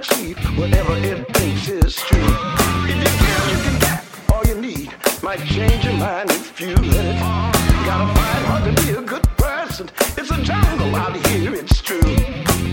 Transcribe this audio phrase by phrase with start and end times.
[0.00, 2.32] achieve whatever it thinks is true.
[2.88, 4.94] If you give, you can get all you need.
[5.22, 7.20] Might change your mind if you let it.
[7.84, 9.90] Gotta find hard to be a good person.
[10.16, 12.00] It's a jungle out here, it's true.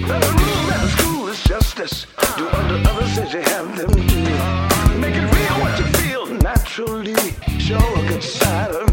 [0.08, 2.08] Now the rule at the school is justice.
[2.38, 4.98] Do unto others as you have them do.
[4.98, 7.16] Make it real what you feel naturally.
[7.59, 8.87] Show a good side of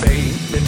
[0.00, 0.63] baby.